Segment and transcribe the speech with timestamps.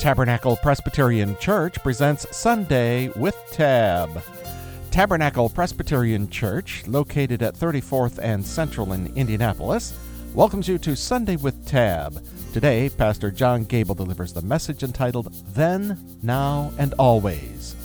[0.00, 4.22] Tabernacle Presbyterian Church presents Sunday with Tab.
[4.90, 9.92] Tabernacle Presbyterian Church, located at 34th and Central in Indianapolis,
[10.32, 12.24] welcomes you to Sunday with Tab.
[12.54, 17.76] Today, Pastor John Gable delivers the message entitled Then, Now, and Always.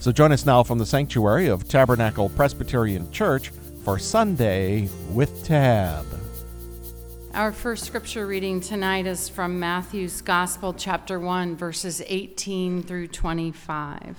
[0.00, 3.52] So join us now from the sanctuary of Tabernacle Presbyterian Church
[3.84, 6.21] for Sunday with Tab.
[7.34, 14.18] Our first scripture reading tonight is from Matthew's Gospel, chapter 1, verses 18 through 25.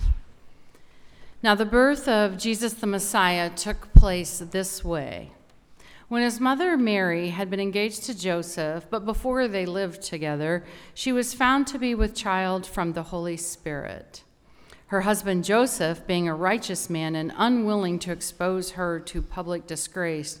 [1.40, 5.30] Now, the birth of Jesus the Messiah took place this way.
[6.08, 11.12] When his mother Mary had been engaged to Joseph, but before they lived together, she
[11.12, 14.24] was found to be with child from the Holy Spirit.
[14.88, 20.40] Her husband Joseph, being a righteous man and unwilling to expose her to public disgrace,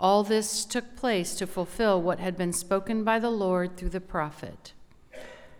[0.00, 4.00] All this took place to fulfill what had been spoken by the Lord through the
[4.00, 4.72] prophet.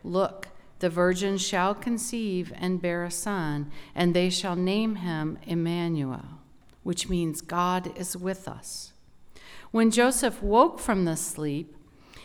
[0.04, 6.24] Look, the virgin shall conceive and bear a son, and they shall name him Emmanuel,
[6.84, 8.92] which means God is with us.
[9.72, 11.74] When Joseph woke from the sleep,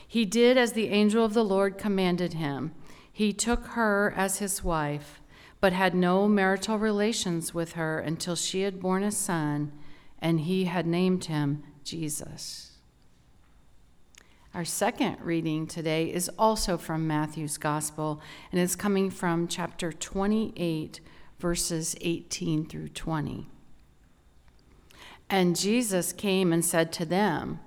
[0.08, 2.74] he did as the angel of the Lord commanded him.
[3.12, 5.20] He took her as his wife,
[5.60, 9.72] but had no marital relations with her until she had borne a son,
[10.22, 12.72] and he had named him Jesus.
[14.54, 21.00] Our second reading today is also from Matthew's Gospel and is coming from chapter 28,
[21.40, 23.48] verses 18 through 20.
[25.30, 27.60] And Jesus came and said to them,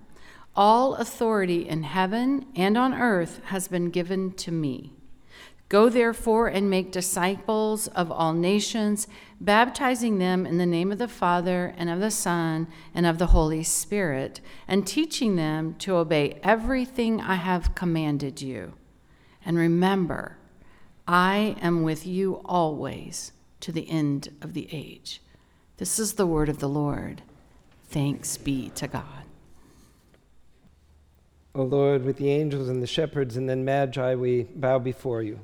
[0.54, 4.96] All authority in heaven and on earth has been given to me.
[5.69, 9.09] Go therefore and make disciples of all nations,
[9.41, 13.27] baptizing them in the name of the Father and of the Son and of the
[13.27, 18.75] Holy Spirit, and teaching them to obey everything I have commanded you.
[19.44, 20.38] And remember,
[21.09, 25.21] I am with you always to the end of the age.
[25.78, 27.22] This is the word of the Lord.
[27.88, 29.25] Thanks be to God.
[31.56, 35.41] O Lord, with the angels and the shepherds and then magi, we bow before you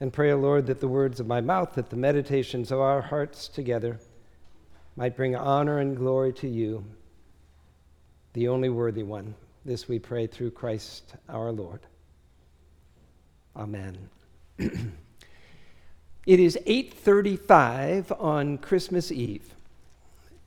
[0.00, 3.02] and pray, O Lord, that the words of my mouth, that the meditations of our
[3.02, 4.00] hearts together
[4.96, 6.84] might bring honor and glory to you,
[8.32, 9.34] the only worthy one.
[9.64, 11.80] This we pray through Christ our Lord.
[13.54, 14.08] Amen.
[14.58, 14.80] it
[16.26, 19.54] is 8:35 on Christmas Eve.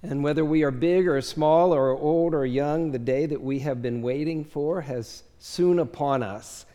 [0.01, 3.59] And whether we are big or small or old or young, the day that we
[3.59, 6.65] have been waiting for has soon upon us.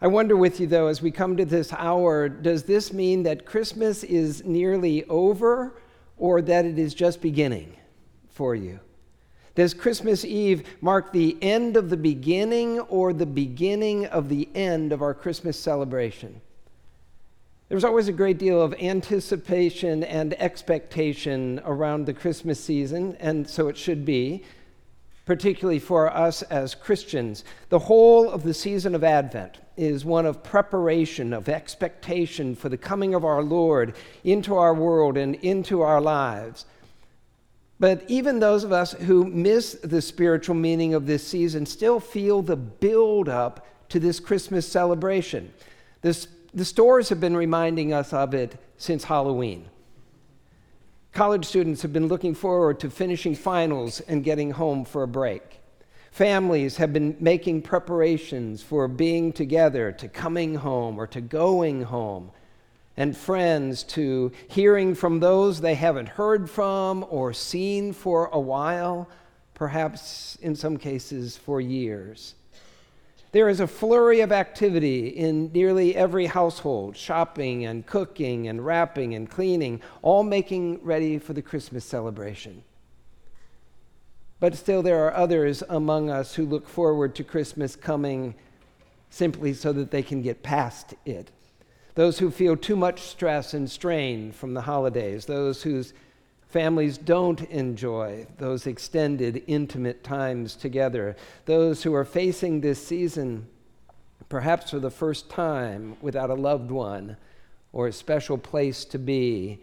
[0.00, 3.46] I wonder with you, though, as we come to this hour, does this mean that
[3.46, 5.80] Christmas is nearly over
[6.18, 7.74] or that it is just beginning
[8.28, 8.80] for you?
[9.54, 14.92] Does Christmas Eve mark the end of the beginning or the beginning of the end
[14.92, 16.42] of our Christmas celebration?
[17.70, 23.68] There's always a great deal of anticipation and expectation around the Christmas season, and so
[23.68, 24.44] it should be,
[25.26, 27.44] particularly for us as Christians.
[27.68, 32.78] The whole of the season of Advent is one of preparation, of expectation for the
[32.78, 33.94] coming of our Lord
[34.24, 36.64] into our world and into our lives.
[37.78, 42.40] But even those of us who miss the spiritual meaning of this season still feel
[42.40, 45.52] the build up to this Christmas celebration.
[46.00, 49.66] This, the stores have been reminding us of it since Halloween.
[51.16, 55.60] College students have been looking forward to finishing finals and getting home for a break.
[56.10, 62.30] Families have been making preparations for being together, to coming home or to going home,
[62.98, 69.08] and friends to hearing from those they haven't heard from or seen for a while,
[69.54, 72.34] perhaps in some cases for years.
[73.32, 79.14] There is a flurry of activity in nearly every household shopping and cooking and wrapping
[79.14, 82.62] and cleaning, all making ready for the Christmas celebration.
[84.38, 88.34] But still, there are others among us who look forward to Christmas coming
[89.08, 91.30] simply so that they can get past it.
[91.94, 95.94] Those who feel too much stress and strain from the holidays, those whose
[96.48, 103.46] families don't enjoy those extended, intimate times together, those who are facing this season
[104.28, 107.16] perhaps for the first time without a loved one
[107.72, 109.58] or a special place to be.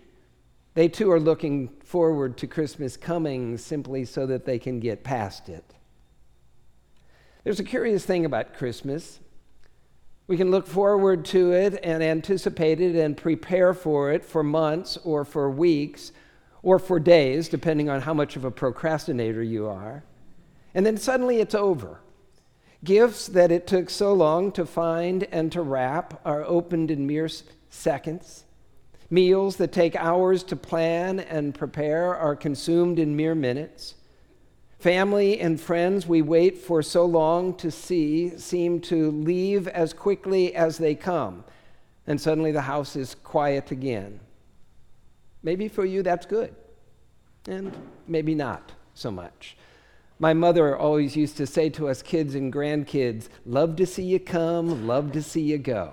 [0.74, 5.50] They too are looking forward to Christmas coming simply so that they can get past
[5.50, 5.64] it.
[7.44, 9.20] There's a curious thing about Christmas.
[10.28, 14.98] We can look forward to it and anticipate it and prepare for it for months
[15.04, 16.14] or for weeks
[16.64, 20.04] or for days, depending on how much of a procrastinator you are.
[20.74, 22.00] And then suddenly it's over.
[22.84, 27.30] Gifts that it took so long to find and to wrap are opened in mere
[27.70, 28.46] seconds.
[29.10, 33.96] Meals that take hours to plan and prepare are consumed in mere minutes.
[34.80, 40.54] Family and friends we wait for so long to see seem to leave as quickly
[40.56, 41.46] as they come,
[42.06, 44.20] and suddenly the house is quiet again.
[45.44, 46.56] Maybe for you that's good,
[47.48, 47.76] and
[48.08, 49.58] maybe not so much.
[50.20, 54.20] My mother always used to say to us kids and grandkids, Love to see you
[54.20, 55.92] come, love to see you go.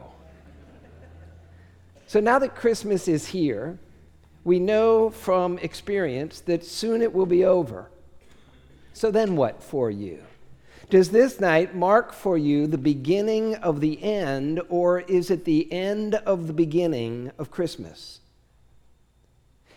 [2.07, 3.79] So now that Christmas is here,
[4.45, 7.91] we know from experience that soon it will be over.
[8.93, 10.23] So then what for you?
[10.91, 15.73] Does this night mark for you the beginning of the end, or is it the
[15.73, 18.21] end of the beginning of Christmas?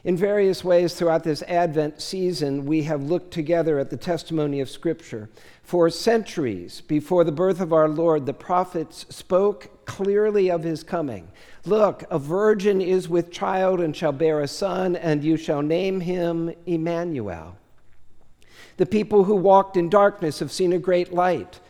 [0.04, 4.70] In various ways throughout this Advent season, we have looked together at the testimony of
[4.70, 5.30] Scripture.
[5.64, 11.30] For centuries before the birth of our Lord, the prophets spoke clearly of his coming.
[11.66, 16.02] Look, a virgin is with child and shall bear a son, and you shall name
[16.02, 17.56] him Emmanuel.
[18.76, 21.62] The people who walked in darkness have seen a great light.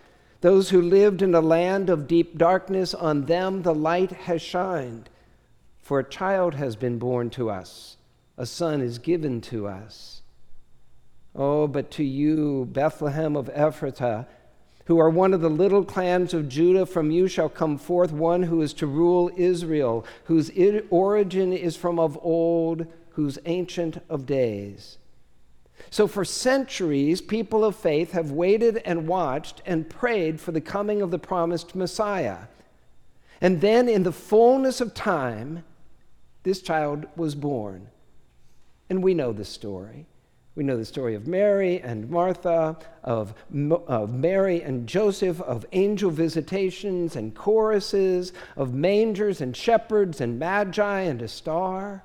[0.42, 5.10] Those who lived in a land of deep darkness, on them the light has shined.
[5.84, 7.98] For a child has been born to us,
[8.38, 10.22] a son is given to us.
[11.36, 14.28] Oh, but to you, Bethlehem of Ephratah,
[14.86, 18.44] who are one of the little clans of Judah, from you shall come forth one
[18.44, 20.52] who is to rule Israel, whose
[20.90, 24.98] origin is from of old, whose ancient of days.
[25.90, 31.02] So, for centuries, people of faith have waited and watched and prayed for the coming
[31.02, 32.40] of the promised Messiah.
[33.42, 35.64] And then, in the fullness of time,
[36.44, 37.88] this child was born.
[38.90, 40.06] And we know the story.
[40.56, 43.34] We know the story of Mary and Martha, of,
[43.88, 51.00] of Mary and Joseph, of angel visitations and choruses, of mangers and shepherds and magi
[51.02, 52.04] and a star.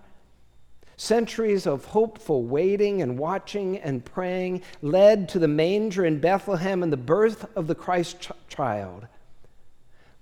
[0.97, 6.93] Centuries of hopeful waiting and watching and praying led to the manger in Bethlehem and
[6.93, 9.07] the birth of the Christ ch- child.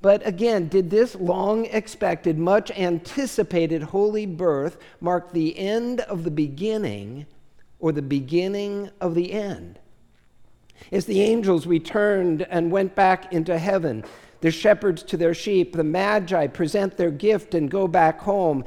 [0.03, 6.31] But again, did this long expected, much anticipated holy birth mark the end of the
[6.31, 7.27] beginning
[7.79, 9.79] or the beginning of the end?
[10.93, 14.05] As the angels returned and went back into heaven,
[14.43, 18.65] the shepherds to their sheep, the magi present their gift and go back home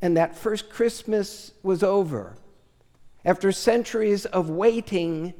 [0.00, 2.36] and that first Christmas was over.
[3.24, 5.34] After centuries of waiting,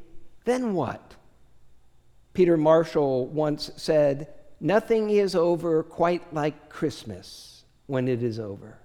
[0.44, 1.14] then what?
[2.34, 4.28] Peter Marshall once said,
[4.60, 8.78] Nothing is over quite like Christmas when it is over.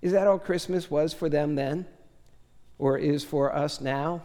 [0.00, 1.86] Is that all Christmas was for them then?
[2.78, 4.22] Or is for us now?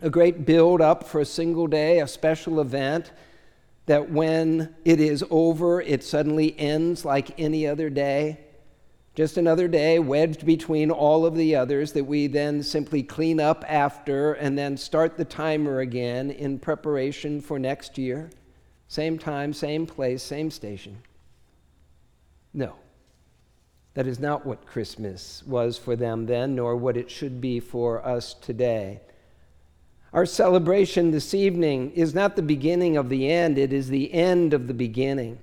[0.00, 3.12] A great build up for a single day, a special event
[3.86, 8.40] that when it is over, it suddenly ends like any other day?
[9.14, 13.64] Just another day wedged between all of the others that we then simply clean up
[13.68, 18.30] after and then start the timer again in preparation for next year.
[18.92, 20.98] Same time, same place, same station.
[22.52, 22.74] No.
[23.94, 28.06] That is not what Christmas was for them then, nor what it should be for
[28.06, 29.00] us today.
[30.12, 34.52] Our celebration this evening is not the beginning of the end, it is the end
[34.52, 35.38] of the beginning.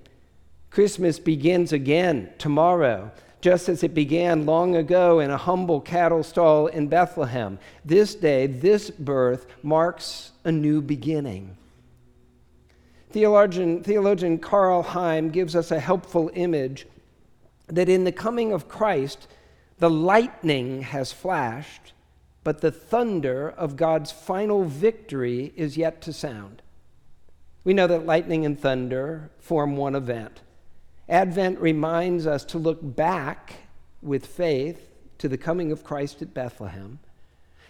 [0.70, 6.68] Christmas begins again tomorrow just as it began long ago in a humble cattle stall
[6.68, 7.58] in Bethlehem.
[7.84, 11.58] This day, this birth marks a new beginning.
[13.12, 16.86] Theologian, theologian Karl Heim gives us a helpful image
[17.68, 19.28] that in the coming of Christ,
[19.80, 21.94] the lightning has flashed,
[22.44, 26.62] but the thunder of God's final victory is yet to sound.
[27.64, 30.42] We know that lightning and thunder form one event.
[31.08, 33.56] Advent reminds us to look back
[34.02, 37.00] with faith to the coming of Christ at Bethlehem,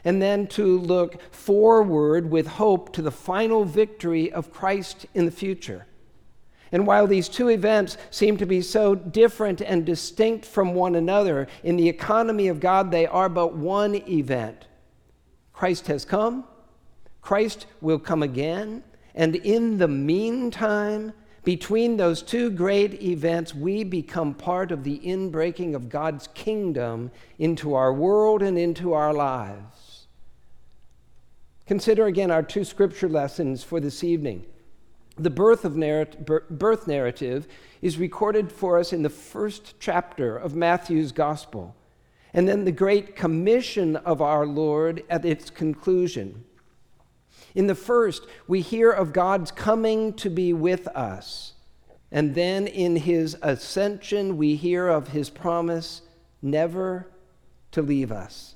[0.04, 5.32] and then to look forward with hope to the final victory of Christ in the
[5.32, 5.86] future.
[6.72, 11.48] And while these two events seem to be so different and distinct from one another,
[11.64, 14.68] in the economy of God, they are but one event.
[15.52, 16.46] Christ has come,
[17.22, 18.84] Christ will come again,
[19.16, 21.12] and in the meantime,
[21.44, 27.74] between those two great events, we become part of the inbreaking of God's kingdom into
[27.74, 29.89] our world and into our lives.
[31.70, 34.44] Consider again our two scripture lessons for this evening.
[35.20, 37.48] The birth, of narrat- birth narrative
[37.80, 41.76] is recorded for us in the first chapter of Matthew's gospel,
[42.34, 46.44] and then the great commission of our Lord at its conclusion.
[47.54, 51.54] In the first, we hear of God's coming to be with us.
[52.12, 56.02] And then in his ascension, we hear of his promise
[56.42, 57.12] never
[57.74, 58.56] to leave us.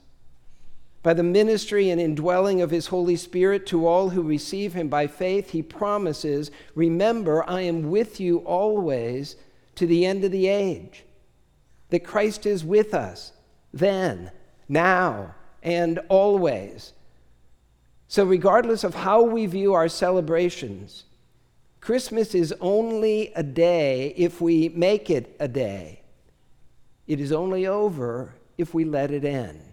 [1.04, 5.08] By the ministry and indwelling of his Holy Spirit to all who receive him by
[5.08, 9.36] faith, he promises, Remember, I am with you always
[9.76, 11.04] to the end of the age.
[11.90, 13.34] That Christ is with us
[13.74, 14.32] then,
[14.70, 16.94] now, and always.
[18.08, 21.04] So, regardless of how we view our celebrations,
[21.82, 26.02] Christmas is only a day if we make it a day.
[27.08, 29.73] It is only over if we let it end.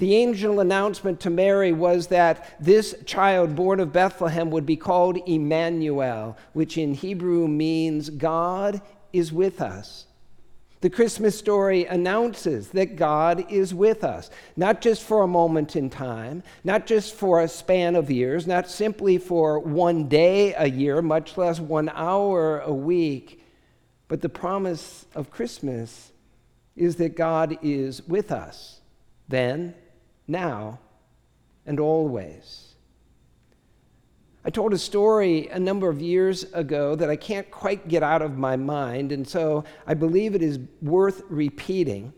[0.00, 5.18] The angel announcement to Mary was that this child born of Bethlehem would be called
[5.28, 8.80] Emmanuel, which in Hebrew means God
[9.12, 10.06] is with us.
[10.80, 15.90] The Christmas story announces that God is with us, not just for a moment in
[15.90, 21.02] time, not just for a span of years, not simply for one day a year,
[21.02, 23.44] much less one hour a week,
[24.08, 26.10] but the promise of Christmas
[26.74, 28.80] is that God is with us
[29.30, 29.74] then,
[30.30, 30.78] now,
[31.66, 32.74] and always.
[34.44, 38.22] I told a story a number of years ago that I can't quite get out
[38.22, 42.12] of my mind, and so I believe it is worth repeating.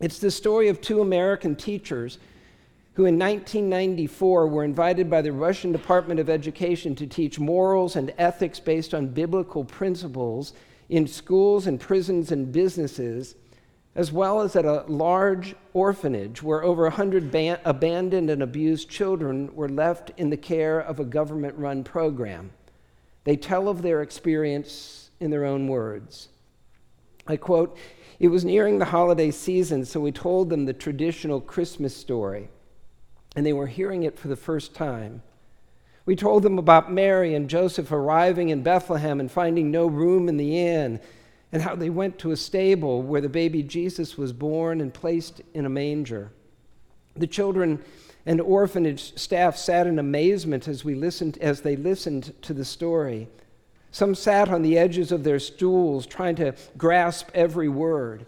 [0.00, 2.18] It's the story of two American teachers
[2.94, 8.12] who in 1994 were invited by the Russian Department of Education to teach morals and
[8.18, 10.54] ethics based on biblical principles
[10.88, 13.34] in schools and prisons and businesses
[13.96, 19.52] as well as at a large orphanage where over 100 ban- abandoned and abused children
[19.56, 22.50] were left in the care of a government run program.
[23.24, 26.28] They tell of their experience in their own words.
[27.26, 27.78] I quote,
[28.20, 32.50] It was nearing the holiday season, so we told them the traditional Christmas story,
[33.34, 35.22] and they were hearing it for the first time.
[36.04, 40.36] We told them about Mary and Joseph arriving in Bethlehem and finding no room in
[40.36, 41.00] the inn
[41.52, 45.40] and how they went to a stable where the baby Jesus was born and placed
[45.54, 46.32] in a manger.
[47.14, 47.82] The children
[48.26, 53.28] and orphanage staff sat in amazement as we listened as they listened to the story.
[53.92, 58.26] Some sat on the edges of their stools trying to grasp every word.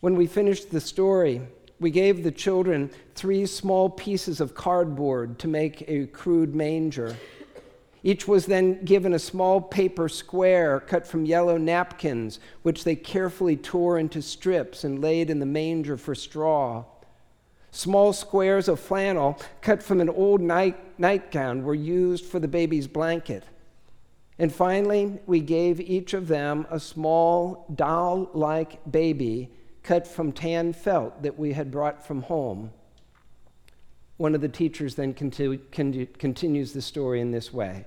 [0.00, 1.40] When we finished the story,
[1.80, 7.16] we gave the children three small pieces of cardboard to make a crude manger.
[8.02, 13.56] Each was then given a small paper square cut from yellow napkins, which they carefully
[13.56, 16.84] tore into strips and laid in the manger for straw.
[17.70, 22.86] Small squares of flannel cut from an old night, nightgown were used for the baby's
[22.86, 23.44] blanket.
[24.38, 29.50] And finally, we gave each of them a small doll like baby
[29.82, 32.70] cut from tan felt that we had brought from home.
[34.18, 37.86] One of the teachers then continu- continues the story in this way.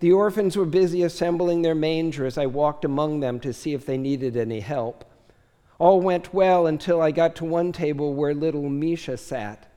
[0.00, 3.86] The orphans were busy assembling their manger as I walked among them to see if
[3.86, 5.04] they needed any help.
[5.78, 9.70] All went well until I got to one table where little Misha sat.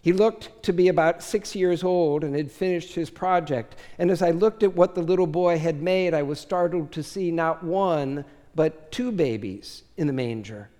[0.00, 3.74] He looked to be about six years old and had finished his project.
[3.98, 7.02] And as I looked at what the little boy had made, I was startled to
[7.02, 10.70] see not one, but two babies in the manger.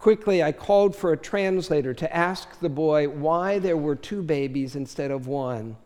[0.00, 4.74] Quickly, I called for a translator to ask the boy why there were two babies
[4.74, 5.76] instead of one.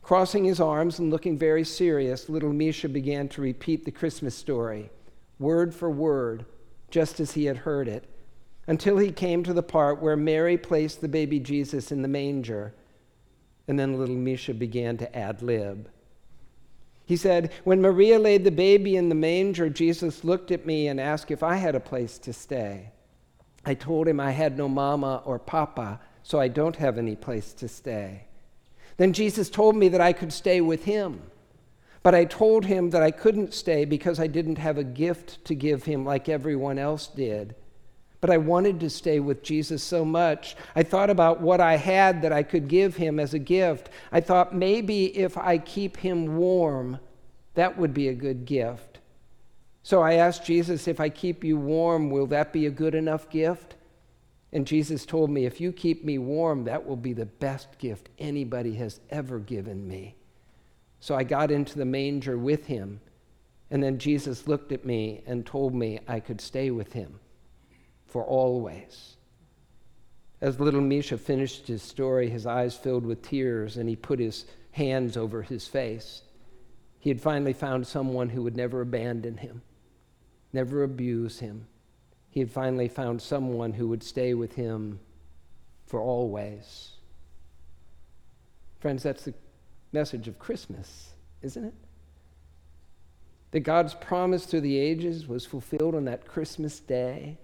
[0.00, 4.88] Crossing his arms and looking very serious, little Misha began to repeat the Christmas story,
[5.38, 6.46] word for word,
[6.90, 8.04] just as he had heard it,
[8.66, 12.72] until he came to the part where Mary placed the baby Jesus in the manger.
[13.66, 15.90] And then little Misha began to ad lib.
[17.04, 20.98] He said, When Maria laid the baby in the manger, Jesus looked at me and
[20.98, 22.92] asked if I had a place to stay.
[23.64, 27.52] I told him I had no mama or papa, so I don't have any place
[27.54, 28.24] to stay.
[28.96, 31.22] Then Jesus told me that I could stay with him.
[32.02, 35.54] But I told him that I couldn't stay because I didn't have a gift to
[35.54, 37.54] give him like everyone else did.
[38.20, 40.56] But I wanted to stay with Jesus so much.
[40.74, 43.90] I thought about what I had that I could give him as a gift.
[44.10, 46.98] I thought maybe if I keep him warm,
[47.54, 48.87] that would be a good gift.
[49.82, 53.30] So I asked Jesus, if I keep you warm, will that be a good enough
[53.30, 53.76] gift?
[54.52, 58.08] And Jesus told me, if you keep me warm, that will be the best gift
[58.18, 60.16] anybody has ever given me.
[61.00, 63.00] So I got into the manger with him.
[63.70, 67.20] And then Jesus looked at me and told me I could stay with him
[68.06, 69.16] for always.
[70.40, 74.46] As little Misha finished his story, his eyes filled with tears, and he put his
[74.70, 76.22] hands over his face.
[77.00, 79.62] He had finally found someone who would never abandon him,
[80.52, 81.66] never abuse him.
[82.30, 85.00] He had finally found someone who would stay with him
[85.86, 86.92] for always.
[88.80, 89.34] Friends, that's the
[89.92, 91.10] message of Christmas,
[91.42, 91.74] isn't it?
[93.50, 97.38] That God's promise through the ages was fulfilled on that Christmas day.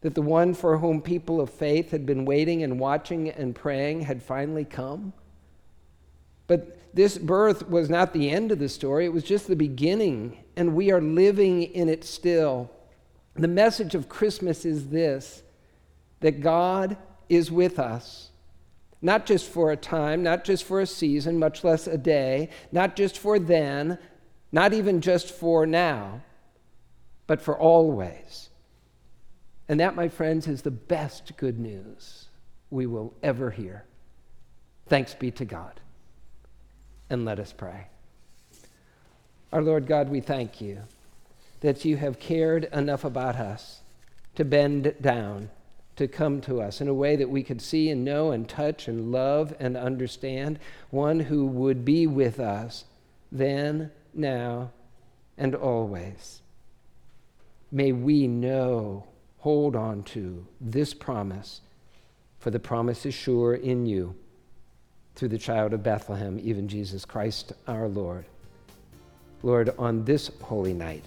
[0.00, 4.02] That the one for whom people of faith had been waiting and watching and praying
[4.02, 5.12] had finally come.
[6.46, 10.44] But this birth was not the end of the story, it was just the beginning,
[10.56, 12.70] and we are living in it still.
[13.34, 15.42] The message of Christmas is this
[16.20, 16.96] that God
[17.28, 18.30] is with us
[19.02, 22.96] not just for a time, not just for a season, much less a day, not
[22.96, 23.98] just for then,
[24.52, 26.22] not even just for now,
[27.26, 28.48] but for always.
[29.68, 32.28] And that, my friends, is the best good news
[32.70, 33.84] we will ever hear.
[34.86, 35.80] Thanks be to God.
[37.08, 37.86] And let us pray.
[39.52, 40.82] Our Lord God, we thank you
[41.60, 43.80] that you have cared enough about us
[44.34, 45.50] to bend down
[45.96, 48.86] to come to us in a way that we could see and know and touch
[48.86, 50.58] and love and understand,
[50.90, 52.84] one who would be with us
[53.32, 54.70] then, now,
[55.38, 56.42] and always.
[57.72, 59.06] May we know,
[59.38, 61.62] hold on to this promise,
[62.38, 64.14] for the promise is sure in you
[65.16, 68.26] through the child of Bethlehem, even Jesus Christ our Lord.
[69.42, 71.04] Lord, on this holy night,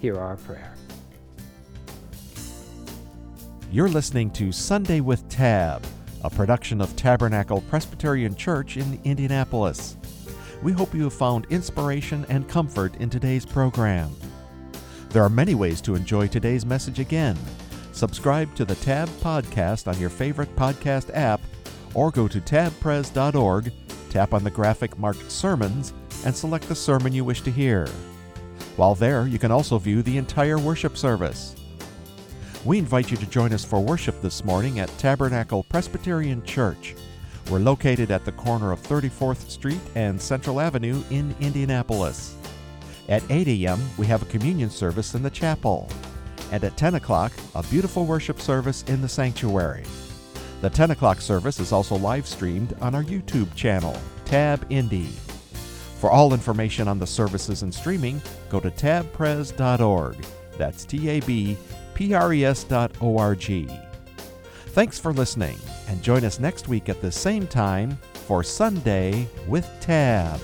[0.00, 0.74] hear our prayer.
[3.72, 5.84] You're listening to Sunday with Tab,
[6.22, 9.96] a production of Tabernacle Presbyterian Church in Indianapolis.
[10.62, 14.14] We hope you have found inspiration and comfort in today's program.
[15.08, 17.38] There are many ways to enjoy today's message again.
[17.92, 21.40] Subscribe to the Tab podcast on your favorite podcast app
[21.94, 23.72] or go to tabpres.org,
[24.10, 25.92] tap on the graphic marked Sermons,
[26.24, 27.86] and select the sermon you wish to hear.
[28.76, 31.54] While there, you can also view the entire worship service.
[32.64, 36.94] We invite you to join us for worship this morning at Tabernacle Presbyterian Church.
[37.50, 42.36] We're located at the corner of 34th Street and Central Avenue in Indianapolis.
[43.08, 45.90] At 8 a.m., we have a communion service in the chapel.
[46.50, 49.84] And at 10 o'clock, a beautiful worship service in the sanctuary.
[50.64, 55.12] The 10 o'clock service is also live streamed on our YouTube channel, Tab Indie.
[56.00, 60.24] For all information on the services and streaming, go to tabpres.org.
[60.56, 61.58] That's T A B
[61.94, 63.70] pres.org.
[64.68, 69.68] Thanks for listening, and join us next week at the same time for Sunday with
[69.82, 70.40] Tab.